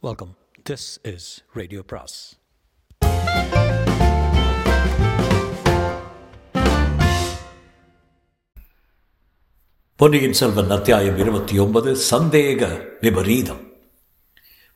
[0.00, 0.36] Welcome
[0.70, 2.38] this is radio பிராஸ்
[9.96, 13.72] பொன்னியின் செல்வன் அத்தியாயம் இருபத்தி ஒன்பது சந்தேக விபரீதம்.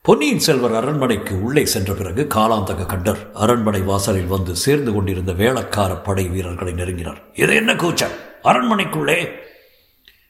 [0.01, 6.27] பொன்னியின் செல்வர் அரண்மனைக்கு உள்ளே சென்ற பிறகு காலாந்தக கண்டர் அரண்மனை வாசலில் வந்து சேர்ந்து கொண்டிருந்த வேளக்கார படை
[6.27, 7.23] வீரர்களை நெருங்கினார்.
[7.33, 8.11] இது என்ன கூச்சம்?
[8.43, 9.33] அரண்மனைக்குள்ளே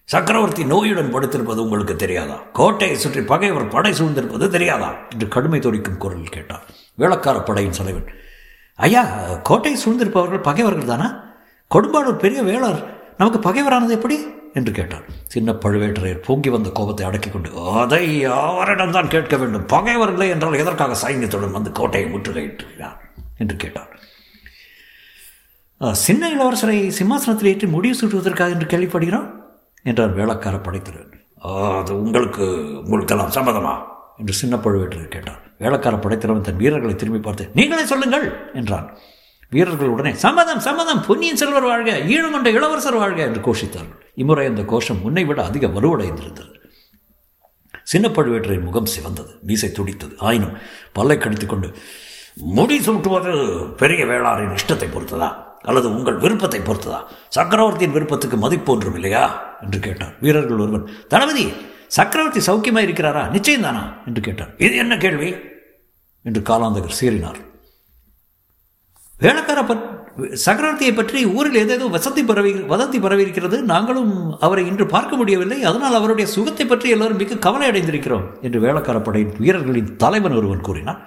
[0.10, 2.36] சக்கரவர்த்தி நோயுடன் படுத்திருப்பது உங்களுக்கு தெரியாதா?
[2.60, 4.90] கோட்டையை சுற்றி பகைவர் படை சூழ்ந்திருப்பது தெரியாதா?
[5.14, 6.66] என்று கடுமை துடிக்கும் குரலில் கேட்டார்.
[7.02, 8.10] வேளக்கார படையின் தலைவன்
[8.80, 9.04] ஐயா
[9.50, 11.08] கோட்டையை சூழ்ந்திருப்பவர்கள் பகைவர்கள் தானா?
[11.72, 12.82] கொடும்பாளூர் பெரிய வேளார்
[13.20, 14.18] நமக்கு பகைவரானது எப்படி?
[14.58, 15.06] என்று கேட்டார்.
[15.34, 17.50] சின்ன பழுவேட்டரையர் பொங்கி வந்த கோபத்தை அடக்கிக் கொண்டு
[17.82, 18.06] அதை
[18.40, 19.68] அவரிடம்தான் கேட்க வேண்டும்.
[19.74, 23.00] பகைவர்களே என்றால் எதற்காக சைன்யத்துடன் வந்து கோட்டையை முற்றுகையிட்டுகிறார்
[23.44, 23.92] என்று கேட்டார்.
[26.08, 29.30] சின்ன இளவரசரை சிம்மாசனத்தில் ஏற்றி முடிவு சூட்டுவதற்காக என்று கேள்விப்படுகிறோம்?
[29.84, 31.12] என்றார் வேளக்கார படைத்திறன்
[31.80, 32.46] அது உங்களுக்கு
[32.84, 33.74] உங்களுக்கெல்லாம் சம்மதமா?
[34.20, 35.42] என்று சின்ன பழுவேட்டர் கேட்டார்.
[35.60, 38.88] வேளக்கார படைத்தலைவன் தன் வீரர்களை திரும்பி பார்த்து நீங்களே சொல்லுங்கள் என்றான்.
[39.50, 44.00] வீரர்கள் உடனே சம்மதம் சம்மதம் பொன்னியின் செல்வர் வாழ்க ஈழமண்ட இளவரசர் வாழ்க என்று கோஷித்தார்கள்.
[44.16, 46.52] இம்முறை அந்த கோஷம் முன்னை விட அதிக வலுவடைந்திருந்தது.
[47.84, 50.16] சின்ன பழுவேட்டரின் முகம் சிவந்தது மீசை துடித்தது.
[50.18, 50.58] ஆயினும்
[50.94, 51.70] பல்லை கடித்துக்கொண்டு
[52.36, 53.34] முடி சுட்டுவது
[53.76, 55.30] பெரிய வேளாரின் இஷ்டத்தை பொறுத்ததா?
[55.64, 57.00] அல்லது உங்கள் விருப்பத்தை பொறுத்ததா
[57.38, 59.24] சக்கரவர்த்தியின் விருப்பத்துக்கு மதிப்பு ஒன்றும் இல்லையா?
[59.62, 60.14] என்று கேட்டார்.
[60.26, 61.46] வீரர்கள் ஒருவன் தளபதி
[61.98, 63.24] சக்கரவர்த்தி சௌக்கியமாக இருக்கிறாரா?
[63.36, 64.54] நிச்சயம்தானா என்று கேட்டார்.
[64.66, 65.32] இது என்ன கேள்வி?
[66.26, 67.42] என்று காலாந்தகர் சீறினார்.
[69.20, 69.60] வேளக்கார
[70.46, 74.12] சக்கரவர்த்தியை பற்றி ஊரில் ஏதேதோ வசதி பரவி வதந்தி பரவி இருக்கிறது நாங்களும்
[74.46, 75.58] அவரை இன்று பார்க்க முடியவில்லை.
[75.70, 81.00] அதனால் அவருடைய சுகத்தை பற்றி எல்லோரும் மிக கவலை அடைந்திருக்கிறோம் என்று வேளக்கார படையின் வீரர்களின் தலைவன் ஒருவன் கூறினான்.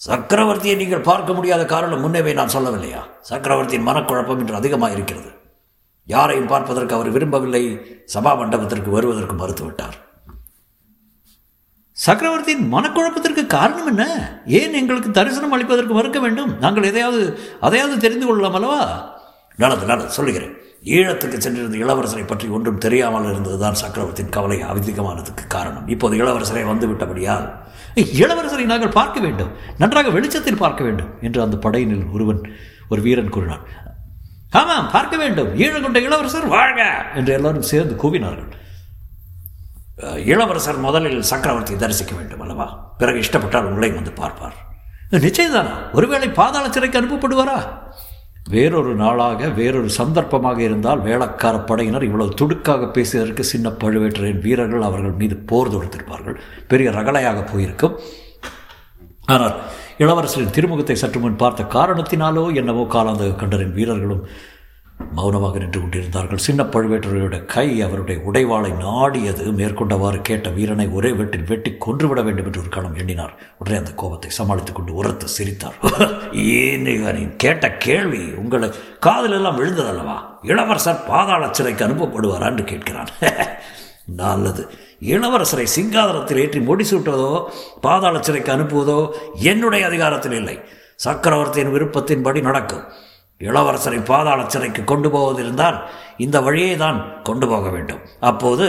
[0.00, 3.00] சக்கரவர்த்தியை நீங்கள் பார்க்க முடியாத காரணம் முன்னேவே நான் சொல்லவில்லையா?
[3.20, 5.30] சக்கரவர்த்தியின் மனக்குழப்பம் இன்று அதிகமாக இருக்கிறது
[6.06, 7.62] யாரையும் பார்ப்பதற்கு அவர் விரும்பவில்லை.
[8.14, 9.96] சபா மண்டபத்திற்கு வருவதற்கு மறுத்துவிட்டார்.
[11.92, 14.04] சக்கரவர்த்தியின் மனக்குழப்பத்திற்கு காரணம் என்ன?
[14.46, 16.58] ஏன் எங்களுக்கு தரிசனம் அளிப்பதற்கு மறுக்க வேண்டும்?
[16.58, 17.24] நாங்கள் எதையாவது
[17.60, 18.82] அதையாவது தெரிந்து கொள்ளலாம் அல்லவா?
[19.56, 20.54] நல்லது நல்லது சொல்லுகிறேன்.
[20.96, 25.88] ஈழத்துக்கு சென்றிருந்த இளவரசரை பற்றி ஒன்றும் தெரியாமல் இருந்ததுதான் சக்கரவர்த்தியின் கவலை அதிகமானதுக்கு காரணம்.
[25.88, 27.48] இப்போது இளவரசரை வந்து விட்டபடியால்
[28.02, 29.50] இளவரசரை நாங்கள் பார்க்க வேண்டும்.
[29.78, 32.40] நன்றாக வெளிச்சத்தில் பார்க்க வேண்டும் என்று அந்த படையினில் ஒருவன்
[32.88, 33.66] ஒரு வீரன் கூறினான்.
[34.50, 35.58] ஆமாம் பார்க்க வேண்டும்.
[35.58, 38.50] ஈழங்கொண்ட இளவரசர் வாழ்க என்று எல்லாரும் சேர்ந்து கூவினார்கள்.
[40.24, 42.94] இளவரசர் முதலில் சக்கரவர்த்தியை தரிசிக்க வேண்டும் அல்லவா?
[42.98, 44.56] பிறகு இஷ்டப்பட்டால் உங்களையும் வந்து பார்ப்பார்.
[45.10, 45.74] நிச்சயம்தானா?
[45.92, 47.58] ஒருவேளை பாதாள சிறைக்கு அனுப்பப்படுவாரா?
[48.50, 55.36] வேறொரு நாளாக வேறொரு சந்தர்ப்பமாக இருந்தால் வேளக்கார படையினர் இவ்வளவு துடுக்காக பேசியதற்கு சின்ன பழுவேட்டரின் வீரர்கள் அவர்கள் மீது
[55.50, 56.36] போர் தொடுத்திருப்பார்கள்.
[56.68, 57.96] பெரிய ரகலையாக போயிருக்கும்.
[59.26, 59.56] ஆனால்
[59.98, 64.22] இளவரசரின் திருமுகத்தை சற்று முன் பார்த்த காரணத்தினாலோ என்னவோ காலாந்த கண்டரின் வீரர்களும்
[65.14, 66.38] மௌனமாக நின்று கொண்டிருந்தார்கள்.
[66.38, 69.44] சின்ன பழுவேட்டரையோட கை அவருடைய உடைவாளை நாடியது.
[69.52, 73.34] மேற்கொண்டவாறு கேட்ட வீரனை ஒரே வெட்டில் வெட்டி கொன்றுவிட வேண்டும் என்று ஒரு கணம் எண்ணினார்.
[73.58, 75.74] உடனே அந்த கோபத்தை சமாளித்துக் கொண்டு உரத்து சிரித்தார்.
[76.32, 78.70] ஏன் நீ கேட்ட கேள்வி உங்களை
[79.00, 80.46] காதலெல்லாம் எல்லாம் விழுந்ததல்லவா?
[80.46, 83.06] இளவரசர் பாதாள சிறைக்கு அனுப்பப்படுவாரா என்று கேட்கிறான்.
[84.06, 84.70] நல்லது.
[85.00, 87.44] இளவரசரை சிங்காதனத்தில் ஏற்றி முடிசூட்டுவதோ
[87.80, 90.60] பாதாள சிறைக்கு அனுப்புவதோ என்னுடைய அதிகாரத்தில் இல்லை.
[90.96, 92.82] சக்கரவர்த்தியின் விருப்பத்தின்படி நடக்கும்.
[93.40, 95.76] இளவரசரை பாதாள சிறைக்கு கொண்டு போவதிருந்தால்
[96.24, 98.00] இந்த வழியே தான் கொண்டு போக வேண்டும்.
[98.30, 98.66] அப்போது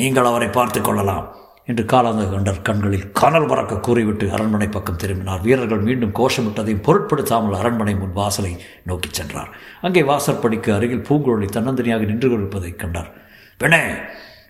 [0.00, 1.26] நீங்கள் அவரை பார்த்து கொள்ளலாம்
[1.70, 5.40] என்று காலாந்த கண்டர் கண்களில் கனல் பறக்க கூறிவிட்டு அரண்மனை பக்கம் திரும்பினார்.
[5.46, 8.52] வீரர்கள் மீண்டும் கோஷமிட்டதையும் பொருட்படுத்தாமல் அரண்மனை முன் வாசலை
[8.90, 9.50] நோக்கிச் சென்றார்.
[9.80, 13.10] அங்கே வாசற்படிக்கு அருகில் பூங்குழலி தன்னந்தனியாக நின்று கொண்டிருப்பதை கண்டார்.
[13.58, 13.82] பெண்ணே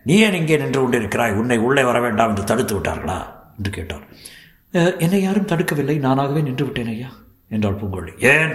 [0.03, 1.37] நீ ஏன் இங்கே நின்று கொண்டிருக்கிறாய்?
[1.41, 3.19] உன்னை உள்ளே வர வேண்டாம் என்று தடுத்து விட்டார்களா?
[3.59, 4.05] என்று கேட்டார்.
[5.05, 5.97] என்னை யாரும் தடுக்கவில்லை.
[6.07, 7.11] நானாகவே நின்று விட்டேன் ஐயா
[7.51, 8.15] என்றாள் பூங்குழலி.
[8.35, 8.55] ஏன்?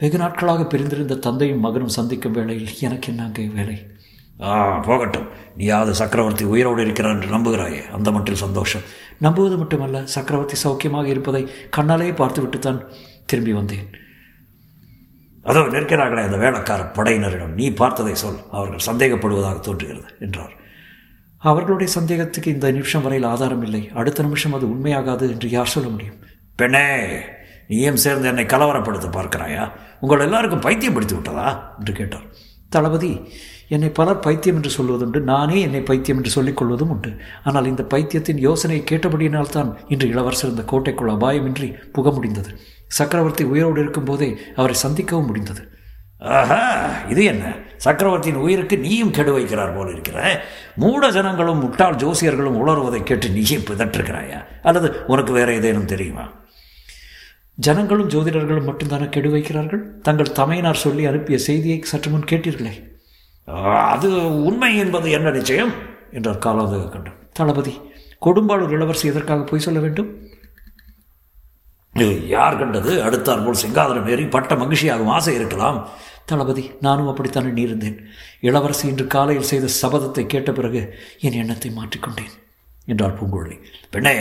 [0.00, 3.86] வெகு நாட்களாக பிரிந்திருந்த தந்தையும் மகனும் சந்திக்கும் வேளையில் எனக்கு என்ன அங்கே வேலை?
[4.42, 5.26] ஆ போகட்டும்.
[5.56, 7.80] நீயாவது சக்கரவர்த்தி உயிரோடு இருக்கிறார் என்று நம்புகிறாயே.
[7.90, 8.82] அந்த மட்டில் சந்தோஷம்.
[9.18, 11.42] நம்புவது மட்டுமல்ல சக்கரவர்த்தி சௌக்கியமாக இருப்பதை
[11.76, 12.80] கண்ணாலேயே பார்த்துவிட்டுத்தான்
[13.26, 13.88] திரும்பி வந்தேன்.
[15.42, 17.54] அதோ நிற்கிறார்களே அந்த வேளக்கார படையினரிடம்.
[17.54, 18.40] நீ பார்த்ததை சொல்.
[18.50, 20.54] அவர்கள் சந்தேகப்படுவதாக தோன்றுகிறது என்றார்.
[21.38, 23.90] அவர்களுடைய சந்தேகத்துக்கு இந்த நிமிஷம் வரையில் ஆதாரம் இல்லை.
[23.94, 26.18] அடுத்த நிமிஷம் அது உண்மையாகாது என்று யார் சொல்ல முடியும்?
[26.56, 26.86] பெண்ணே
[27.70, 29.70] நீயும் சேர்ந்து என்னை கலவரப்படுத்த பார்க்கிறாயா?
[30.00, 31.76] உங்கள் எல்லாருக்கும் பைத்தியம் பிடித்து விட்டதா?
[31.78, 32.26] என்று கேட்டார்.
[32.68, 33.32] தளபதி
[33.68, 37.16] என்னை பலர் பைத்தியம் என்று சொல்வதுண்டு நானே என்னை பைத்தியம் என்று சொல்லிக் கொள்வதும் உண்டு.
[37.44, 42.52] ஆனால் இந்த பைத்தியத்தின் யோசனையை கேட்டபடியினால்தான் இன்று இளவரசர் இந்த கோட்டைக்குள் அபாயமின்றி புக முடிந்தது
[42.86, 45.62] சக்கரவர்த்தி உயிரோடு இருக்கும்போதே அவரை சந்திக்கவும் முடிந்தது.
[46.18, 46.62] ஆஹா
[47.08, 47.44] இது என்ன?
[47.76, 50.44] சக்கரவர்த்தியின் உயிருக்கு நீயும் கெடு வைக்கிறார் போல இருக்கிற.
[50.76, 56.26] மூட ஜனங்களும் முட்டாள் ஜோசியர்களும் உளறுவதை கேட்டு நீயும் பிதற்றுக்கிறாயா அல்லது உனக்கு வேற ஏதேனும் தெரியுமா?
[57.58, 59.82] ஜனங்களும் ஜோதிடர்களும் மட்டும்தானே கெடு வைக்கிறார்கள்?
[60.06, 62.72] தங்கள் தமையனார் சொல்லி அனுப்பிய செய்தியை சற்று முன் கேட்டீர்களே.
[63.92, 64.08] அது
[64.48, 65.72] உண்மை என்பது என்ன நிச்சயம்?
[66.16, 67.74] என்றார் காலாந்தக கண்டன் தளபதி
[68.26, 70.10] கொடும்பாளூர் இளவரசி எதற்காக போய் சொல்ல வேண்டும்?
[72.34, 72.92] யார் கண்டது?
[73.06, 75.78] அடுத்தார் போல் சிங்காதனம் ஏறி பட்ட மகிழ்ச்சியாகும் ஆசை இருக்கலாம்.
[76.30, 77.96] தளபதி நானும் அப்படித்தான் எண்ணியிருந்தேன்
[78.48, 80.82] இளவரசி இன்று காலையில் செய்த சபதத்தை கேட்ட பிறகு
[81.26, 82.34] என் எண்ணத்தை மாற்றிக்கொண்டேன்.
[82.90, 83.56] என்றார் பூங்குழலி
[83.90, 84.14] பெண்ணே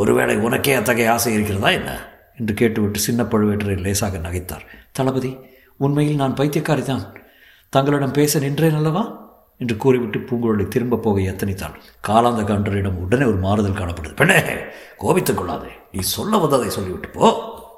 [0.00, 1.92] ஒருவேளை உனக்கே அத்தகைய ஆசை இருக்கிறதா என்ன?
[2.38, 4.64] என்று கேட்டுவிட்டு சின்ன பழுவேட்டரை லேசாக நகைத்தார்.
[4.92, 5.30] தளபதி
[5.84, 7.04] உண்மையில் நான் பைத்தியக்காரி தான்
[7.72, 9.02] தங்களிடம் பேச நின்றேன் அல்லவா?
[9.60, 11.74] என்று கூறிவிட்டு பூங்குழலி திரும்ப போக எத்தனைத்தான்
[12.08, 14.36] காலாந்த கண்டரிடம் உடனே ஒரு மாறுதல் காணப்படுது பெண்ணே
[14.96, 15.72] கோபித்துக் கொள்ளாதே.
[15.92, 17.28] நீ சொல்ல வந்ததை சொல்லிவிட்டு போ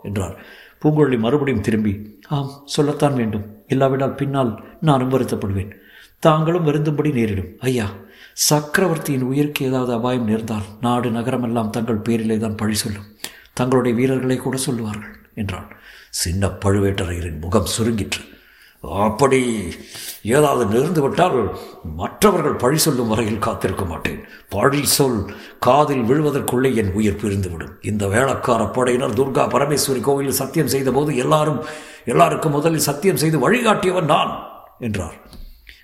[0.02, 0.34] என்றார்.
[0.82, 1.92] பூங்குழலி மறுபடியும் திரும்பி
[2.28, 3.46] ஆம் சொல்லத்தான் வேண்டும்.
[3.66, 5.72] இல்லாவிட்டால் பின்னால் நானும் வருத்தப்படுவேன்
[6.22, 7.50] தாங்களும் வருந்தும்படி நேரிடும்.
[7.68, 7.86] ஐயா
[8.48, 13.08] சக்கரவர்த்தியின் உயிருக்கு ஏதாவது அபாயம் நேர்ந்தால் நாடு நகரமெல்லாம் தங்கள் பேரிலே தான் பழி சொல்லும்.
[13.58, 15.68] தங்களுடைய வீரர்களை கூட சொல்லுவார்கள் என்றான்.
[16.10, 18.22] சின்ன பழுவேட்டரையரின் முகம் சுருங்கிற்று.
[19.06, 19.40] அப்படி
[20.22, 21.36] ஏதாவது நேர்ந்து விட்டால்
[21.96, 24.20] மற்றவர்கள் பழி சொல்லும் வரையில் காத்திருக்க மாட்டேன்.
[24.48, 25.20] பழி சொல்
[25.58, 27.74] காதில் விழுவதற்குள்ளே என் உயிர் பிரிந்துவிடும்.
[27.90, 31.60] இந்த வேளக்கார படையினர் துர்கா பரமேஸ்வரி கோவிலில் சத்தியம் செய்தபோது எல்லாரும்
[32.04, 34.32] எல்லாருக்கும் முதலில் சத்தியம் செய்து வழிகாட்டியவன் நான்
[34.78, 35.18] என்றார்.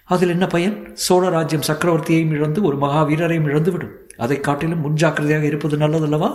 [0.08, 0.94] அதில் என்ன பயன்?
[0.94, 3.94] சோழ ராஜ்யம் சக்கரவர்த்தியையும் இழந்து ஒரு மகாவீரரையும் இழந்துவிடும்.
[4.16, 6.30] அதை காட்டிலும் முன்ஜாக்கிரதையாக இருப்பது நல்லதல்லவா?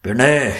[0.00, 0.50] பெண்ணே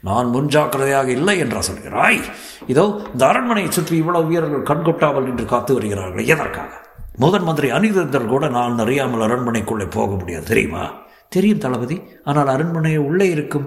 [0.00, 2.20] நான் முன்ஜாக்கிரதையாக இல்லை என்றா சொல்கிறாய்.
[2.66, 6.70] இதோ இந்த அரண்மனையை சுற்றி இவ்வளவு வீரர்கள் கண்கொட்டாமல் நின்று காத்து வருகிறார்கள் எதற்காக?
[7.18, 10.84] முதன் மந்திரி அனிருந்தர் கூட நான் அறியாமல் அரண்மனைக்குள்ளே போக முடியாது தெரியுமா?
[11.28, 13.66] தெரியும் தளபதி ஆனால் அரண்மனையை உள்ளே இருக்கும்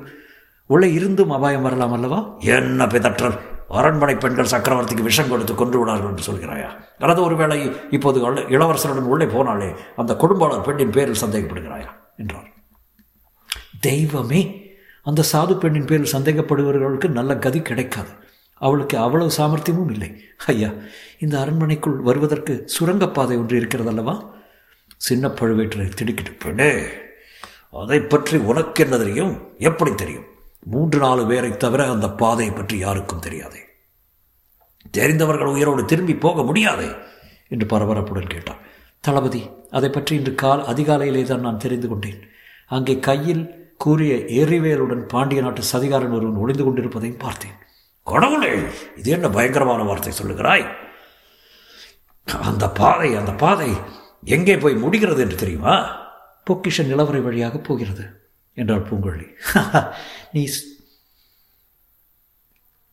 [0.70, 2.20] உள்ளே இருந்தும் அபாயம் வரலாம் அல்லவா?
[2.40, 3.38] என்ன பிதற்றல்!
[3.68, 6.70] அரண்மனை பெண்கள் சக்கரவர்த்திக்கு விஷம் கொடுத்து கொண்டு விடார்கள் என்று சொல்கிறாயா?
[6.98, 7.58] அல்லது ஒருவேளை
[7.90, 8.20] இப்போது
[8.56, 11.90] இளவரசருடன் உள்ளே போனாலே அந்த குடும்பாளர் பெண்ணின் பேரில் சந்தேகப்படுகிறாயா?
[12.18, 12.50] என்றார்.
[13.80, 14.42] தெய்வமே
[15.04, 18.12] அந்த சாது பெண்ணின் பேரில் சந்தேகப்படுபவர்களுக்கு நல்ல கதி கிடைக்காது.
[18.54, 20.10] அவளுக்கு அவ்வளவு சாமர்த்தியமும் இல்லை.
[20.46, 20.70] ஐயா
[21.20, 24.16] இந்த அரண்மனைக்குள் வருவதற்கு சுரங்கப்பாதை ஒன்று இருக்கிறது அல்லவா
[24.98, 26.72] சின்ன பழுவேற்றை திடுக்கிட்டு பெண்ணே
[27.72, 29.34] அதை பற்றி உனக்கு என்ன தெரியும்?
[29.58, 30.28] எப்படி தெரியும்?
[30.72, 33.62] மூன்று நாலு பேரை தவிர அந்த பாதையை பற்றி யாருக்கும் தெரியாதே.
[34.92, 36.90] தெரிந்தவர்கள் உயிரோடு திரும்பி போக முடியாதே
[37.48, 38.62] என்று பரபரப்புடன் கேட்டார்
[39.04, 42.22] தளபதி அதை பற்றி இன்று கால் அதிகாலையிலே தான் நான் தெரிந்து கொண்டேன்.
[42.66, 43.44] அங்கே கையில்
[43.78, 47.58] கூறிய எரிவேலுடன் பாண்டிய நாட்டு சதிகாரன் ஒருவன் ஒளிந்து கொண்டிருப்பதையும் பார்த்தேன்.
[48.08, 48.52] கடவுளே
[48.98, 50.66] இது என்ன பயங்கரமான வார்த்தை சொல்லுகிறாய்?
[52.50, 53.70] அந்த பாதை அந்த பாதை
[54.26, 55.76] எங்கே போய் முடிகிறது என்று தெரியுமா?
[56.48, 58.23] பொக்கிஷ நிலவரை வழியாக போகிறது.
[58.54, 59.28] என்றார் பூங்கொழி.
[60.34, 60.48] நீ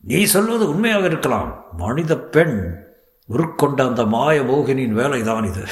[0.03, 1.65] நீ சொல்வது உண்மையாக இருக்கலாம்.
[1.77, 2.85] மனித பெண்
[3.29, 5.65] உருக்கொண்ட அந்த மாய மோகினியின் வேலைதான் இது.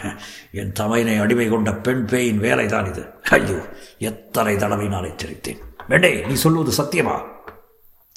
[0.60, 3.06] என் தமையனை அடிமை கொண்ட பெண் பேயின் வேலைதான் இது.
[3.22, 3.68] ஐயோ
[3.98, 5.58] எத்தனை தடவை நான் எச்சரித்தேன்.
[5.88, 7.28] வேண்டே நீ சொல்வது சத்தியமா?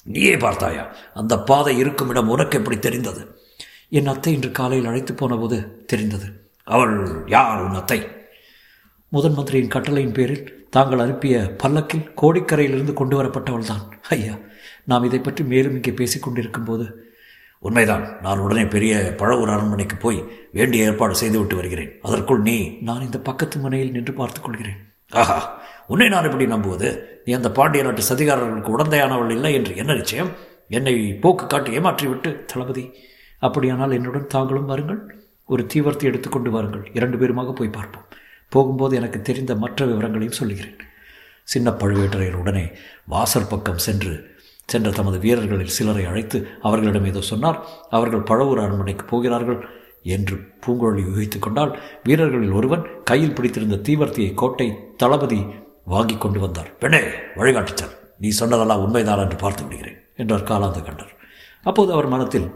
[0.04, 0.94] நீயே பார்த்தாயா?
[1.14, 3.42] அந்த பாதை இருக்கும் இடம் உனக்கு எப்படி தெரிந்தது?
[3.88, 6.52] என் அத்தை இன்று காலையில் அழைத்து போன போது தெரிந்தது.
[6.64, 8.08] அவள் யார் உன் அத்தை?
[9.08, 13.84] முதன் மந்திரியின் கட்டளையின் பேரில் தாங்கள் அனுப்பிய பல்லக்கில் கோடிக்கரையிலிருந்து கொண்டு வரப்பட்டவள் தான்
[14.16, 14.34] ஐயா
[14.90, 16.86] நாம் இதை பற்றி மேலும் இங்கே பேசிக்கொண்டிருக்கும் போது
[17.62, 20.18] உண்மைதான் நான் உடனே பெரிய பழவூர் அரண்மனைக்கு போய்
[20.52, 21.90] வேண்டிய ஏற்பாடு செய்துவிட்டு வருகிறேன்.
[22.02, 22.56] அதற்குள் நீ
[22.88, 24.78] நான் இந்த பக்கத்து முனையில் நின்று பார்த்துக் கொள்கிறேன்.
[25.22, 25.38] ஆஹா
[25.86, 26.88] உன்னை நான் எப்படி நம்புவது?
[27.24, 30.30] நீ அந்த பாண்டிய நாட்டு சதிகாரர்களுக்கு உடந்தையானவள் இல்லை என்று என்ன நிச்சயம்?
[30.78, 30.94] என்னை
[31.24, 32.84] போக்கு காட்டி ஏமாற்றிவிட்டு தளபதி
[33.42, 35.00] அப்படியானால் என்னுடன் தாங்களும் வாருங்கள்.
[35.52, 36.86] ஒரு தீவர்த்தி எடுத்துக்கொண்டு வாருங்கள்.
[36.92, 38.06] இரண்டு பேருமாக போய் பார்ப்போம்.
[38.48, 40.78] போகும்போது எனக்கு தெரிந்த மற்ற விவரங்களையும் சொல்லுகிறேன்.
[41.44, 42.64] சின்ன பழுவேட்டரையர் உடனே
[43.06, 44.14] வாசல் பக்கம் சென்று
[44.64, 47.58] சென்ற தமது வீரர்களில் சிலரை அழைத்து அவர்களிடம் ஏதோ சொன்னார்
[47.90, 49.60] அவர்கள் பழவூர் அரண்மனைக்கு போகிறார்கள்
[50.16, 51.72] என்று பூங்குழலி யூகித்துக் கொண்டால்
[52.04, 55.40] வீரர்களில் ஒருவன் கையில் பிடித்திருந்த தீவர்த்தியை கோட்டை தளபதி
[55.84, 56.70] வாங்கி கொண்டு வந்தார்.
[56.78, 57.00] பெண்ணே
[57.36, 57.94] வழிகாட்டுச்சார்.
[58.18, 61.12] நீ சொன்னதெல்லாம் உண்மைதான் என்று பார்த்து விடுகிறேன் என்றார் காலாந்த கண்டர்
[61.62, 62.46] அப்போது அவர் மனத்தில்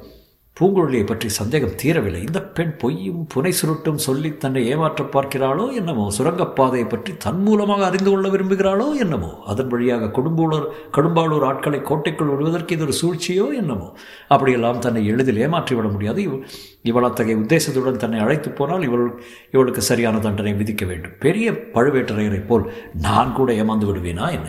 [0.63, 2.21] பூங்குழலியை பற்றி சந்தேகம் தீரவில்லை.
[2.29, 6.05] இந்த பெண் பொய்யும் புனை சுருட்டும் சொல்லி தன்னை ஏமாற்ற பார்க்கிறாளோ என்னமோ?
[6.19, 9.31] சுரங்கப்பாதையை பற்றி தன் மூலமாக அறிந்து கொள்ள விரும்புகிறாளோ என்னமோ?
[9.47, 10.67] அதன் வழியாக கொடும்பூளர்
[10.97, 13.89] கடும்பாளூர் ஆட்களை கோட்டைக்குள் விடுவதற்கு இது ஒரு சூழ்ச்சியோ என்னமோ?
[14.29, 16.23] அப்படியெல்லாம் தன்னை எளிதில் ஏமாற்றிவிட முடியாது.
[16.23, 16.39] இவ்
[16.83, 19.07] இவள் அத்தகைய உத்தேசத்துடன் தன்னை அழைத்து போனால் இவள்
[19.51, 21.17] இவளுக்கு சரியான தண்டனை விதிக்க வேண்டும்.
[21.19, 22.65] பெரிய பழுவேட்டரையரைப் போல்
[23.01, 24.49] நான் கூட ஏமாந்து விடுவேனா என்ன?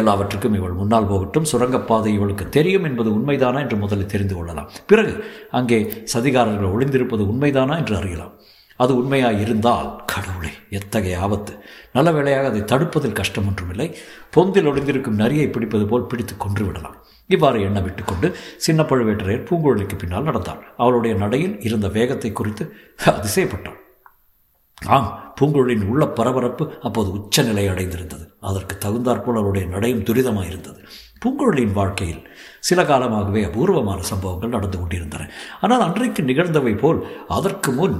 [0.00, 1.48] எல்லாவற்றுக்கும் இவள் முன்னால் போகட்டும்.
[1.52, 4.70] சுரங்கப்பாதை இவளுக்கு தெரியும் என்பது உண்மைதானா என்று முதலில் தெரிந்து கொள்ளலாம்.
[4.86, 5.14] பிறகு
[5.58, 5.78] அங்கே
[6.14, 8.34] சதிகாரர்கள் ஒளிந்திருப்பது உண்மைதானா என்று அறியலாம்.
[8.76, 11.52] அது உண்மையாக இருந்தால் கடவுளே எத்தகைய ஆபத்து.
[11.92, 13.88] நல்ல வேளையாக அதை தடுப்பதில் கஷ்டம் ஒன்றுமில்லை.
[14.36, 16.96] பொந்தில் ஒளிந்திருக்கும் நரியை பிடிப்பது போல் பிடித்து கொன்று விடலாம்
[17.30, 22.64] இவ்வாறு எண்ண விட்டுக்கொண்டு சின்ன பழுவேட்டரையர் பூங்குழலிக்கு பின்னால் நடந்தாள் அவளுடைய நடையில் இருந்த வேகத்தை குறித்து
[23.12, 23.78] அதிசயப்பட்டாள்
[24.96, 25.08] ஆம்
[25.40, 28.24] பூங்குழலின் உள்ள பரபரப்பு அப்போது உச்சநிலை அடைந்திருந்தது.
[28.44, 30.80] அதற்கு தகுந்தாற்போல் அவருடைய நடையும் துரிதமாக இருந்தது
[31.22, 32.22] பூங்குழலியின் வாழ்க்கையில்
[32.68, 35.28] சில காலமாகவே அபூர்வமான சம்பவங்கள் நடந்து கொண்டிருந்தன.
[35.64, 37.00] ஆனால் அன்றைக்கு நிகழ்ந்தவை போல்
[37.38, 37.98] அதற்கு முன்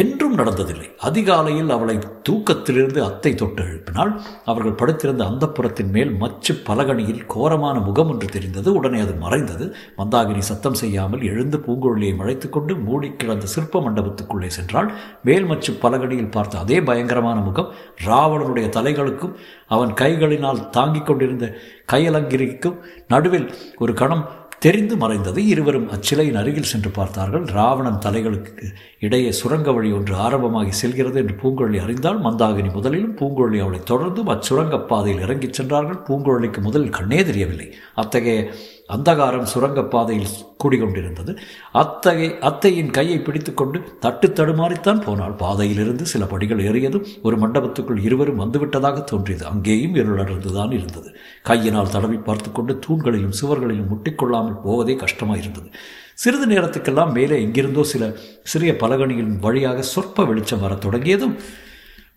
[0.00, 0.86] என்றும் நடந்ததில்லை.
[1.08, 1.94] அதிகாலையில் அவளை
[2.26, 4.10] தூக்கத்திலிருந்து அத்தை தொட்டு எழுப்பினால்
[4.50, 8.68] அவர்கள் படுத்திருந்த அந்த புறத்தின் மேல் மச்சு பலகணியில் கோரமான முகம் ஒன்று தெரிந்தது.
[8.78, 9.66] உடனே அது மறைந்தது.
[10.00, 14.90] மந்தாகினி சத்தம் செய்யாமல் எழுந்து பூங்குழலியை மழைத்து கொண்டு மூடி கிடந்த சிற்ப மண்டபத்துக்குள்ளே சென்றால்
[15.28, 17.72] மேல் மச்சு பலகணியில் பார்த்த அதே பயங்கரமான முகம்
[18.08, 19.34] ராவணனுடைய தலைகளுக்கும்
[19.76, 21.46] அவன் கைகளினால் தாங்கிக் கொண்டிருந்த
[21.92, 22.78] கையலங்கிரிக்கும்
[23.12, 23.48] நடுவில்
[23.82, 24.28] ஒரு கணம்
[24.58, 25.46] தெரிந்து மறைந்தது.
[25.46, 27.42] இருவரும் அச்சிலையின் அருகில் சென்று பார்த்தார்கள்.
[27.42, 28.62] ராவணன் தலைகளுக்கு
[29.00, 34.86] இடையே சுரங்க வழி ஒன்று ஆரம்பமாகி செல்கிறது என்று பூங்குழலி அறிந்தால் மந்தாகினி முதலிலும் பூங்குழலி அவளை தொடர்ந்தும் அச்சுரங்கப்
[34.86, 36.02] பாதையில் இறங்கிச் சென்றார்கள்.
[36.08, 37.74] பூங்குழலிக்கு முதலில் கண்ணே தெரியவில்லை.
[37.94, 38.50] அத்தகைய
[38.88, 41.32] அந்தகாரம் சுரங்கப்பாதையில் கூடிக்கொண்டிருந்தது
[41.72, 49.04] அத்தகை அத்தையின் கையை பிடித்துக்கொண்டு தட்டு தடுமாறித்தான் போனால் பாதையிலிருந்து சில படிகள் ஏறியதும் ஒரு மண்டபத்துக்குள் இருவரும் வந்துவிட்டதாக
[49.04, 49.46] தோன்றியது.
[49.46, 51.16] அங்கேயும் இருளடர்ந்துதான் இருந்தது.
[51.42, 55.70] கையினால் தடவி பார்த்து கொண்டு தூண்களிலும் சுவர்களிலும் முட்டிக்கொள்ளாமல் போவதே கஷ்டமாயிருந்தது.
[56.14, 61.34] சிறிது நேரத்துக்கெல்லாம் மேலே எங்கிருந்தோ சில சிறிய பலகணிகளின் வழியாக சொற்ப வெளிச்சம் வரத் தொடங்கியதும்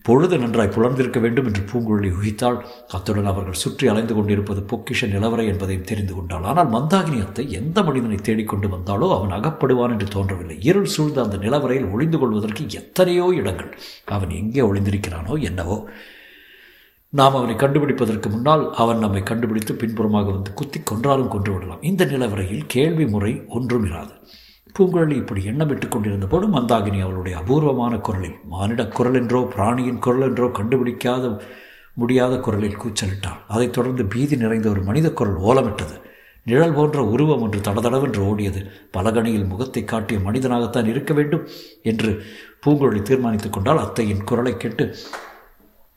[0.06, 2.58] பொழுது நன்றாய் புலர்ந்திருக்க வேண்டும் என்று பூங்குழலி உகித்தாள்
[2.96, 6.44] அத்துடன் அவர்கள் சுற்றி அலைந்து கொண்டிருப்பது பொக்கிஷ நிலவரை என்பதையும் தெரிந்து கொண்டாள்.
[6.44, 10.58] ஆனால் மந்தாகினி அத்தை எந்த மனிதனை தேடிக்கொண்டு வந்தாலோ அவன் அகப்படுவான் என்று தோன்றவில்லை.
[10.70, 13.72] இருள் சூழ்ந்த அந்த நிலவரையில் ஒளிந்து கொள்வதற்கு எத்தனையோ இடங்கள்.
[14.18, 15.78] அவன் எங்கே ஒளிந்திருக்கிறானோ என்னவோ.
[17.14, 21.82] நாம் அவனை கண்டுபிடிப்பதற்கு முன்னால் அவன் நம்மை கண்டுபிடித்து பின்புறமாக வந்து குத்தி கொன்றாலும் கொன்று விடலாம்.
[21.82, 24.14] இந்த நிலவரையில் கேள்வி முறை ஒன்றும் இராது.
[24.80, 30.48] பூங்குழலி இப்படி எண்ணமிட்டுக் கொண்டிருந்த போது மந்தாகினி அவளுடைய அபூர்வமான குரலில் மானிட குரல் என்றோ பிராணியின் குரல் என்றோ
[30.48, 31.42] கண்டுபிடிக்காத
[31.96, 33.40] முடியாத குரலில் கூச்சலிட்டாள்.
[33.48, 35.96] அதைத் தொடர்ந்து பீதி நிறைந்த ஒரு மனித குரல் ஓலமிட்டது.
[36.44, 38.62] நிழல் போன்ற உருவம் ஒன்று தடதடவென்று ஓடியது.
[38.94, 41.48] பலகணியில் முகத்தை காட்டிய மனிதனாகத்தான் இருக்க வேண்டும்
[41.84, 42.24] என்று
[42.66, 44.96] பூங்குழலி தீர்மானித்துக் கொண்டால் அத்தையின் குரலை கேட்டு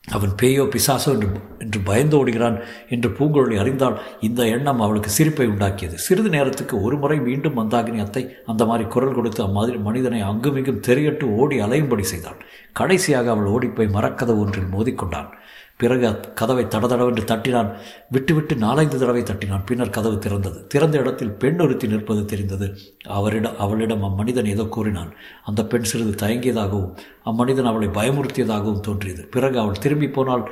[0.09, 1.29] அவன் பேயோ பிசாசோ என்று
[1.65, 2.57] என்று பயந்து ஓடுகிறான்
[2.89, 5.97] என்று பூங்குழலி அறிந்தால் இந்த எண்ணம் அவளுக்கு சிரிப்பை உண்டாக்கியது.
[6.07, 8.23] சிறிது நேரத்துக்கு ஒரு முறை மீண்டும் மந்தாகினி அத்தை.
[8.47, 12.43] அந்த மாதிரி குரல் கொடுத்து அம்மாதிரி மனிதனை அங்குமிங்கும் தெரியட்டு ஓடி அலையும்படி செய்தாள்
[12.73, 15.31] கடைசியாக அவள் ஓடிப்போய் மரக்கதவு ஒன்றில் மோதிக்கொண்டான்.
[15.77, 17.71] பிறகு கதவை தடதடவென்று தட்டினான்.
[18.11, 19.67] விட்டு விட்டு நாலைந்து தடவை தட்டினான்.
[19.67, 20.67] பின்னர் கதவு திறந்தது.
[20.67, 22.77] திறந்த இடத்தில் பெண் ஒருத்தி நிற்பது தெரிந்தது.
[23.09, 25.15] அவரிடம் அவளிடம் அம்மனிதன் ஏதோ கூறினான்.
[25.45, 29.25] அந்த பெண் சிறிது தயங்கியதாகவும் அம்மனிதன் அவளை பயமுறுத்தியதாகவும் தோன்றியது.
[29.25, 30.45] பிறகு அவள் திரும்பி போனால்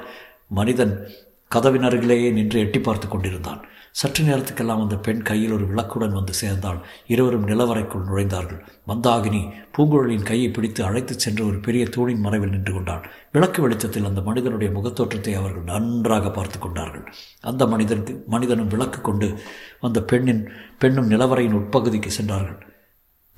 [0.48, 1.08] மனிதன்
[1.48, 3.60] கதவின் அருகிலேயே நின்று எட்டி பார்த்து கொண்டிருந்தான்.
[3.92, 6.78] சற்று நேரத்துக்கெல்லாம் அந்த பெண் கையில் ஒரு விளக்குடன் வந்து சேர்ந்தாள்.
[7.06, 8.60] இருவரும் நிலவரைக்குள் நுழைந்தார்கள்.
[8.86, 13.10] மந்தாகினி பூங்குழலின் கையை பிடித்து அழைத்துச் சென்று ஒரு பெரிய தூணின் மறைவில் நின்று கொண்டாள்.
[13.32, 17.12] விளக்கு வெளிச்சத்தில் அந்த மனிதனுடைய முகத்தோற்றத்தை அவர்கள் நன்றாக பார்த்து கொண்டார்கள்.
[17.40, 19.38] அந்த மனிதனுக்கு மனிதனும் விளக்கு கொண்டு
[19.80, 22.66] அந்த பெண்ணின் பெண்ணும் நிலவரையின் உட்பகுதிக்கு சென்றார்கள்.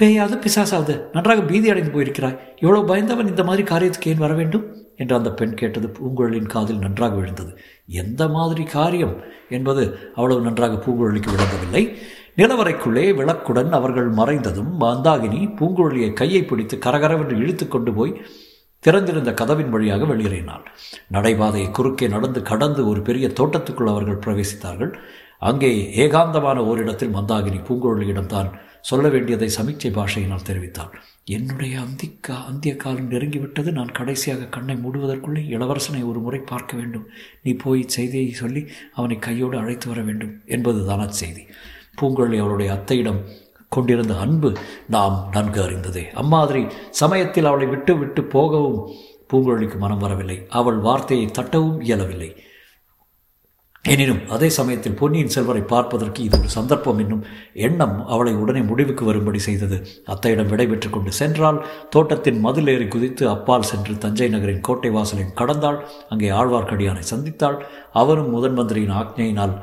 [0.02, 2.38] பேயாவது பிசாசாவது நன்றாக பீதி அடைந்து போயிருக்கிறாய்.
[2.60, 4.83] இவ்வளோ பயந்தவன் இந்த மாதிரி காரியத்துக்கு ஏன் வர வேண்டும்?
[4.96, 7.52] என்று அந்த பெண் கேட்டது பூங்குழலின் காதில் நன்றாக விழுந்தது.
[8.02, 9.14] எந்த மாதிரி காரியம்
[9.48, 9.82] என்பது
[10.14, 11.82] அவ்வளவு நன்றாக பூங்குழலிக்கு விளங்கவில்லை.
[12.36, 18.18] நிலவரைக்குள்ளே விளக்குடன் அவர்கள் மறைந்ததும் மந்தாகினி பூங்குழலியை கையை பிடித்து கரகரவென்று இழுத்து கொண்டு போய்
[18.84, 20.64] திறந்திருந்த கதவின் வழியாக வெளியேறினாள்.
[21.12, 24.92] நடைபாதையை குறுக்கே நடந்து கடந்து ஒரு பெரிய தோட்டத்துக்குள் அவர்கள் பிரவேசித்தார்கள்.
[25.50, 25.70] அங்கே
[26.04, 28.50] ஏகாந்தமான ஓரிடத்தில் மந்தாகினி பூங்குழலியிடம் தான்
[28.88, 33.70] சொல்ல வேண்டியதை சமீட்சை பாஷையினால் தெரிவித்தாள் என்னுடைய அந்திக்கா அந்திய காலம் நெருங்கிவிட்டது.
[33.72, 37.06] நான் கடைசியாக கண்ணை மூடுவதற்குள்ளே இளவரசனை ஒரு முறை பார்க்க வேண்டும்.
[37.42, 38.62] நீ போய் செய்தியை சொல்லி
[38.92, 41.44] அவனை கையோடு அழைத்து வர வேண்டும் என்பதுதான் அச்செய்தி
[42.00, 43.22] பூங்கொழி அவளுடைய அத்தையிடம்
[43.68, 44.50] கொண்டிருந்த அன்பு
[44.88, 46.04] நாம் நன்கு அறிந்ததே.
[46.22, 46.62] அம்மாதிரி
[47.02, 48.80] சமயத்தில் அவளை விட்டு விட்டு போகவும்
[49.32, 50.38] பூங்குழலிக்கு மனம் வரவில்லை.
[50.48, 52.30] அவள் வார்த்தையை தட்டவும் இயலவில்லை.
[53.92, 57.24] எனினும் அதே சமயத்தில் பொன்னியின் செல்வரை பார்ப்பதற்கு இது ஒரு சந்தர்ப்பம் என்னும்
[57.66, 59.76] எண்ணம் அவளை உடனே முடிவுக்கு வரும்படி செய்தது.
[60.12, 61.58] அத்தையிடம் விடைபெற்று கொண்டு சென்றால்
[61.90, 65.78] தோட்டத்தின் மதில் ஏறி குதித்து அப்பால் சென்று தஞ்சை நகரின் கோட்டை வாசலையும் கடந்தாள்.
[66.08, 67.58] அங்கே ஆழ்வார்க்கடியானை சந்தித்தாள்.
[67.92, 69.54] அவரும் முதன் மந்திரியின் ஆக்ஞையினால்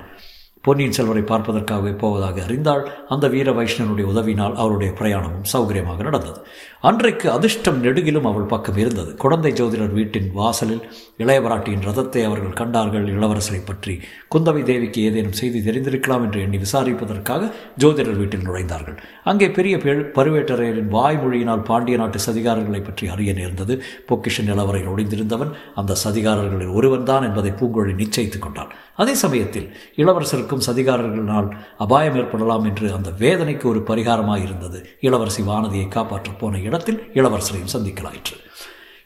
[0.63, 2.83] பொன்னியின் செல்வரை பார்ப்பதற்காகவே போவதாக அறிந்தாள்.
[3.07, 6.39] அந்த வீர வைஷ்ணவனுடைய உதவினால் அவருடைய பிரயாணமும் சௌகரியமாக நடந்தது.
[6.83, 9.15] அன்றைக்கு அதிர்ஷ்டம் நெடுகிலும் அவள் பக்கம் இருந்தது.
[9.15, 10.81] குழந்தை ஜோதிடர் வீட்டின் வாசலில்
[11.17, 13.05] இளையவராட்டியின் ரதத்தை அவர்கள் கண்டார்கள்.
[13.07, 13.93] இளவரசரை பற்றி
[14.35, 18.97] குந்தவை தேவிக்கு ஏதேனும் செய்தி தெரிந்திருக்கலாம் என்று எண்ணி விசாரிப்பதற்காக ஜோதிடர் வீட்டில் நுழைந்தார்கள்.
[19.23, 19.77] அங்கே பெரிய
[20.17, 23.75] பருவேட்டரையரின் வாய்மொழியினால் பாண்டிய நாட்டு சதிகாரர்களை பற்றி அறிய நேர்ந்தது.
[24.09, 31.47] பொக்கிஷன் நிலவரையில் ஒளிந்திருந்தவன் அந்த சதிகாரர்களில் ஒருவன்தான் என்பதை பூங்கொழி நிச்சயித்துக் கொண்டான் அதே சமயத்தில் இளவரசருக்கும் சதிகாரர்களினால்
[31.77, 38.35] அபாயம் ஏற்படலாம் என்று அந்த வேதனைக்கு ஒரு பரிகாரமாக இருந்தது இளவரசி வானதியை காப்பாற்றப் போன இடத்தில் இளவரசரையும் சந்திக்கலாயிற்று.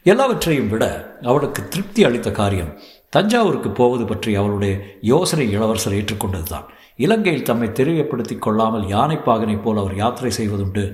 [0.06, 0.84] எல்லாவற்றையும் விட
[1.30, 2.72] அவளுக்கு திருப்தி அளித்த காரியம்
[3.14, 4.74] தஞ்சாவூருக்கு போவது பற்றி அவளுடைய
[5.12, 6.66] யோசனை இளவரசர் ஏற்றுக்கொண்டதுதான்.
[7.04, 10.84] இலங்கையில் தம்மை தெரியப்படுத்திக் கொள்ளாமல் யானைப்பாகனை போல் அவர் யாத்திரை செய்வதுண்டு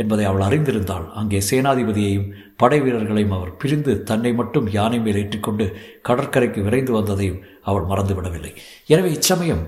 [0.00, 1.06] என்பதை அவள் அறிந்திருந்தாள்.
[1.20, 2.26] அங்கே சேனாதிபதியையும்
[2.62, 5.64] படை வீரர்களையும் அவர் பிரிந்து தன்னை மட்டும் யானை மேல் ஏற்றிக்கொண்டு
[6.08, 8.52] கடற்கரைக்கு விரைந்து வந்ததையும் அவள் மறந்துவிடவில்லை.
[8.92, 9.64] எனவே இச்சமயம்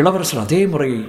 [0.00, 1.00] இளவரசர் அதே முறையை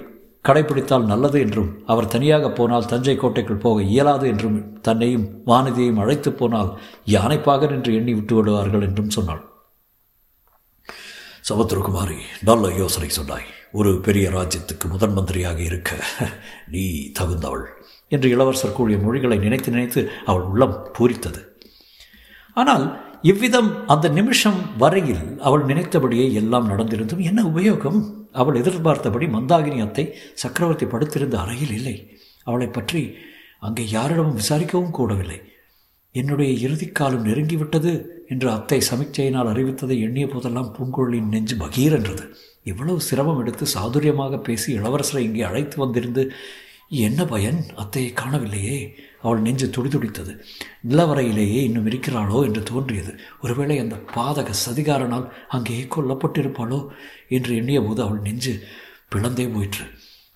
[0.48, 6.72] கடைபிடித்தால் நல்லது என்றும் அவர் தனியாக போனால் தஞ்சை கோட்டைக்குள் போக இயலாது என்றும் தன்னையும் வானதியையும் அழைத்து போனால்
[7.16, 9.44] யானைப்பாக என்று எண்ணி விட்டு விடுவார்கள் என்றும் சொன்னாள்.
[11.50, 13.48] சமுத்திரகுமாரி நல்ல யோசனை சொன்னாய்.
[13.80, 15.92] ஒரு பெரிய ராஜ்யத்துக்கு முதன் மந்திரியாக இருக்க
[16.74, 16.84] நீ
[17.20, 17.66] தகுந்தவள்
[18.16, 21.42] என்று இளவரசர் கூறிய மொழிகளை நினைத்து நினைத்து அவள் உள்ளம் பூரித்தது.
[22.58, 22.86] ஆனால்
[23.32, 28.00] இவ்விதம் அந்த நிமிஷம் வரையில் அவள் நினைத்தபடியே எல்லாம் நடந்திருந்தும் என்ன உபயோகம்?
[28.42, 30.06] அவள் எதிர்பார்த்தபடி மந்தாகினி அத்தை
[30.44, 31.96] சக்கரவர்த்தி படுத்திருந்த அறையில் இல்லை.
[32.44, 33.02] அவளை பற்றி
[33.60, 35.40] அங்கே யாரிடமும் விசாரிக்கவும் கூடவில்லை.
[36.16, 37.94] என்னுடைய இறுதிக்காலம் நெருங்கிவிட்டது
[38.30, 42.26] என்று அத்தை சமிக்சையினால் அறிவித்ததை எண்ணிய போதெல்லாம் பூங்குழலின் நெஞ்சு பகீர் என்றது
[42.66, 46.24] இவ்வளவு சிரமம் எடுத்து சாதுரியமாக பேசி இளவரசரை இங்கே அழைத்து வந்திருந்து
[47.06, 48.80] என்ன பயன் அத்தையை காணவில்லையே?
[49.26, 50.34] அவள் நெஞ்சு துடிதுடித்தது.
[50.92, 53.14] நிலவரையிலேயே இன்னும் இருக்கிறாளோ என்று தோன்றியது.
[53.44, 55.28] ஒருவேளை அந்த பாதக சதிகாரனால்
[55.58, 56.82] அங்கேயே கொல்லப்பட்டிருப்பாளோ
[57.38, 58.56] என்று எண்ணிய போது அவள் நெஞ்சு
[59.14, 59.86] பிளந்தே போயிற்று.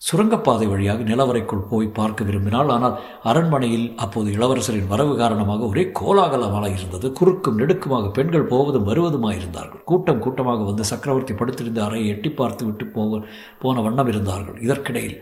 [0.02, 2.70] சுரங்கப்பாதை வழியாக நிலவரைக்குள் போய் பார்க்க விரும்பினாள்.
[2.76, 2.94] ஆனால்
[3.30, 7.08] அரண்மனையில் அப்போது இளவரசரின் வரவு காரணமாக ஒரே கோலாகலமாக இருந்தது.
[7.20, 13.20] குறுக்கும் நெடுக்குமாக பெண்கள் போவதும் வருவதுமாயிருந்தார்கள் கூட்டம் கூட்டமாக வந்து சக்கரவர்த்தி படுத்திருந்த அறையை எட்டி பார்த்து விட்டு போக
[13.64, 14.58] போன வண்ணம் இருந்தார்கள்.
[14.68, 15.20] இதற்கிடையில்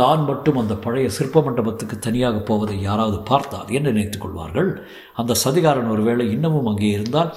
[0.00, 4.70] தான் மட்டும் அந்த பழைய சிற்ப மண்டபத்துக்கு தனியாக போவதை யாராவது பார்த்தால் என்ன நினைத்துக் கொள்வார்கள்?
[5.14, 7.32] அந்த சதிகாரன் ஒருவேளை இன்னமும் அங்கே இருந்தால்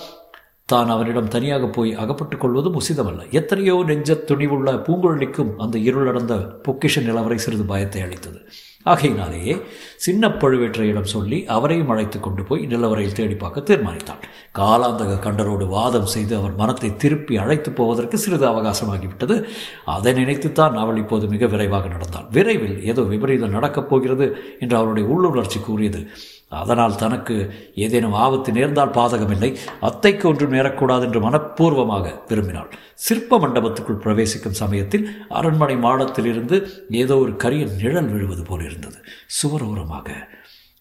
[0.65, 3.23] தான் அவனிடம் தனியாக போய் அகப்பட்டுக் கொள்வதும் உசிதமல்ல.
[3.29, 6.35] எத்தனையோ நெஞ்ச துணிவுள்ள பூங்குழலிக்கும் அந்த இருளடந்த
[6.67, 8.39] பொக்கிஷ நிலவரை சிறிது பயத்தை அளித்தது.
[8.83, 9.53] ஆகையினாலேயே
[9.95, 14.23] சின்ன பழுவேற்றையிடம் சொல்லி அவரையும் அழைத்து கொண்டு போய் நிலவரையில் தேடி பார்க்க தீர்மானித்தான்.
[14.59, 19.37] காலாந்தக கண்டரோடு வாதம் செய்து அவர் மனத்தை திருப்பி அழைத்து போவதற்கு சிறிது அவகாசமாகிவிட்டது.
[19.85, 22.27] அதை நினைத்துத்தான் அவள் இப்போது மிக விரைவாக நடந்தாள்.
[22.31, 24.27] விரைவில் ஏதோ விபரீதம் நடக்கப் போகிறது
[24.59, 26.01] என்று அவருடைய உள்ளுணர்ச்சி கூறியது.
[26.61, 29.57] அதனால் தனக்கு ஏதேனும் ஆபத்து நேர்ந்தால் பாதகமில்லை.
[29.79, 32.69] அத்தைக்கு ஒன்றும் நேரக்கூடாது என்று மனப்பூர்வமாக விரும்பினாள்.
[32.93, 38.97] சிற்ப மண்டபத்துக்குள் பிரவேசிக்கும் சமயத்தில் அரண்மனை மாடத்திலிருந்து ஏதோ ஒரு கரிய நிழல் விழுவது போல் இருந்தது.
[39.41, 40.09] சுவரோரமாக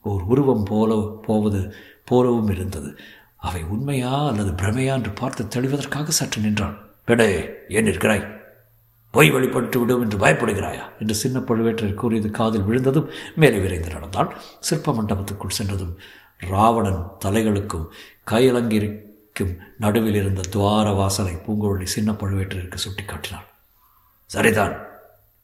[0.02, 0.94] ஓர் உருவம் போல
[1.26, 1.74] போவது
[2.04, 2.98] போலவும் இருந்தது.
[3.36, 6.76] அவை உண்மையா அல்லது பிரமையா என்று பார்த்து தெளிவதற்காக சற்று நின்றாள்.
[7.06, 7.30] பெடே
[7.68, 8.41] ஏன் இருக்கிறாய்
[9.12, 10.84] பொய் வழிபட்டு விடும் என்று பயப்படுகிறாயா?
[10.98, 14.30] என்று சின்ன பழுவேற்றர் கூறியது காதில் விழுந்ததும் மேலே விரைந்து நடந்தான்.
[14.60, 15.94] சிற்ப மண்டபத்துக்குள் சென்றதும்
[16.38, 17.86] ராவணன் தலைகளுக்கும்
[18.30, 23.48] கையலங்கிற்கும் நடுவில் இருந்த துவார வாசலை பூங்குழலி சின்ன பழுவேற்றருக்கு சுட்டி காட்டினாள்
[24.26, 24.74] சரிதான்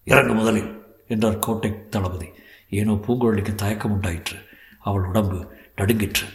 [0.05, 0.71] இறங்கு முதலில்
[1.09, 2.29] என்றார் கோட்டை தளபதி.
[2.71, 4.39] ஏனோ பூங்குழலிக்கு தயக்கம் உண்டாயிற்று
[4.79, 5.39] அவள் உடம்பு
[5.77, 6.27] நடுங்கிற்று.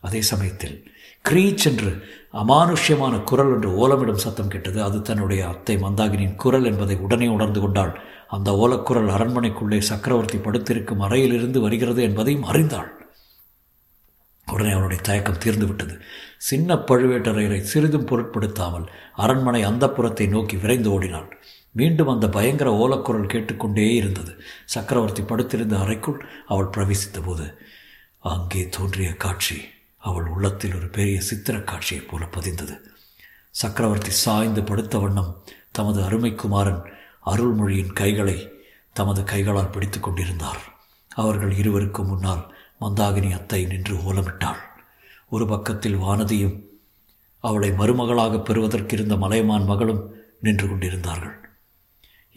[0.00, 0.76] அதே சமயத்தில்
[1.28, 1.90] கிரீச் என்று
[2.32, 4.82] அமானுஷ்யமான குரல் என்று ஓலமிடும் சத்தம் கேட்டது.
[4.82, 7.92] அது தன்னுடைய அத்தை மந்தாகினியின் குரல் என்பதை உடனே உணர்ந்து கொண்டாள்.
[8.28, 12.90] அந்த ஓலக்குரல் அரண்மனைக்குள்ளே சக்கரவர்த்தி படுத்திருக்கும் அறையிலிருந்து வருகிறது என்பதையும் அறிந்தாள்.
[14.48, 15.94] உடனே அவனுடைய தயக்கம் தீர்ந்துவிட்டது
[16.38, 21.28] சின்ன பழுவேட்டரையரை சிறிதும் பொருட்படுத்தாமல் அரண்மனை அந்த புறத்தை நோக்கி விரைந்து ஓடினாள்.
[21.72, 24.32] மீண்டும் அந்த பயங்கர ஓலக்குரல் கேட்டுக்கொண்டே இருந்தது.
[24.64, 27.46] சக்கரவர்த்தி படுத்திருந்த அறைக்குள் அவள் பிரவேசித்த போது
[28.18, 29.56] அங்கே தோன்றிய காட்சி.
[30.04, 32.74] அவள் உள்ளத்தில் ஒரு பெரிய சித்திர காட்சியைப் போல பதிந்தது.
[33.50, 35.30] சக்கரவர்த்தி சாய்ந்து படுத்த வண்ணம்
[35.70, 36.82] தமது அருமைக்குமாரன்
[37.26, 38.38] அருள்மொழியின் கைகளை
[38.92, 40.62] தமது கைகளால் பிடித்து கொண்டிருந்தார்.
[41.14, 42.44] அவர்கள் இருவருக்கும் முன்னால்
[42.80, 44.62] மந்தாகினி அத்தை நின்று ஓலமிட்டாள்.
[45.28, 46.56] ஒரு பக்கத்தில் வானதியும்
[47.44, 50.02] அவளை மருமகளாக பெறுவதற்கிருந்த மலையமான் மகளும்
[50.40, 51.36] நின்று கொண்டிருந்தார்கள்.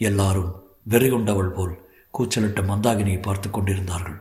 [0.00, 0.50] எல்லாரும்
[0.88, 1.74] வெறிகொண்டவள் போல்
[2.14, 4.18] கூச்சலிட்ட மந்தாகினியை பார்த்து கொண்டிருந்தார்கள்.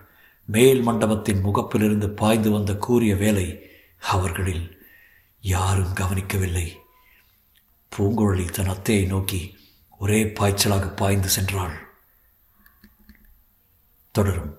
[0.47, 4.85] மேல் மண்டபத்தின் முகப்பிலிருந்து பாய்ந்து வந்த கூறிய வேலை அவர்களில்
[5.41, 6.79] யாரும் கவனிக்கவில்லை.
[7.97, 9.57] பூங்குழலி தன் அத்தையை நோக்கி
[9.97, 11.75] ஒரே பாய்ச்சலாக பாய்ந்து சென்றாள்.
[14.11, 14.56] தொடரும்.